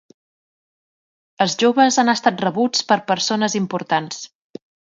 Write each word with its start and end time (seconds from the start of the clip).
Els 1.45 1.57
joves 1.65 2.01
han 2.05 2.11
estat 2.15 2.43
rebuts 2.47 2.89
per 2.89 2.99
persones 3.15 3.61
importants. 3.63 4.27